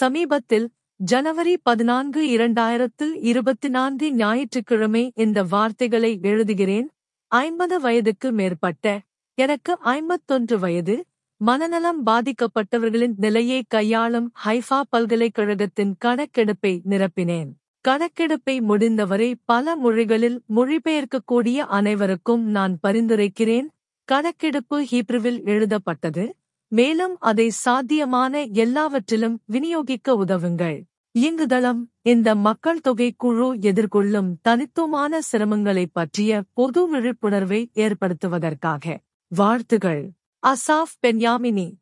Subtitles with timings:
[0.00, 0.66] சமீபத்தில்
[1.00, 6.86] ஜனவரி பதினான்கு இரண்டாயிரத்து இருபத்தி நான்கு ஞாயிற்றுக்கிழமை இந்த வார்த்தைகளை எழுதுகிறேன்.
[7.30, 8.86] ஐம்பது வயதுக்கு மேற்பட்ட
[9.38, 10.96] எனக்கு ஐம்பத்தொன்று வயது
[11.40, 17.50] மனநலம் பாதிக்கப்பட்டவர்களின் நிலையை கையாளும் ஹைஃபா பல்கலைக்கழகத்தின் கணக்கெடுப்பை நிரப்பினேன்.
[17.84, 23.68] கணக்கெடுப்பை முடிந்தவரை பல மொழிகளில் மொழிபெயர்க்கக்கூடிய அனைவருக்கும் நான் பரிந்துரைக்கிறேன்.
[24.08, 26.24] கணக்கெடுப்பு ஹீப்ருவில் எழுதப்பட்டது.
[26.72, 30.84] மேலும் அதை சாத்தியமான எல்லாவற்றிலும் விநியோகிக்க உதவுங்கள்.
[31.18, 38.98] இயங்குதளம் இந்த மக்கள் தொகை குழு எதிர்கொள்ளும் தனித்துவமான சிரமங்களை பற்றிய பொது விழிப்புணர்வை ஏற்படுத்துவதற்காக.
[39.28, 40.02] வாழ்த்துகள்.
[40.46, 41.80] Asaf Benyamini.